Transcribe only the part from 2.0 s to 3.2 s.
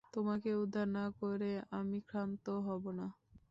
ক্ষান্ত হবো না।